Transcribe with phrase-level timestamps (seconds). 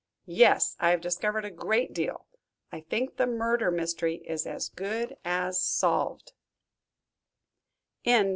[0.25, 2.25] "Yes, I have discovered a great deal.
[2.71, 6.33] I think the murder mystery is as good as solved."